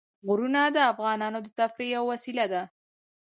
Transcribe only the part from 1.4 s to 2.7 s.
د تفریح یوه وسیله ده.